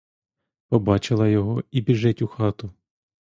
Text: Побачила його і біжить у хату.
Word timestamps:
Побачила 0.69 1.27
його 1.27 1.63
і 1.71 1.81
біжить 1.81 2.21
у 2.21 2.27
хату. 2.27 2.71